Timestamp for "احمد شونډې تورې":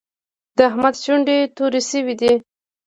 0.69-1.81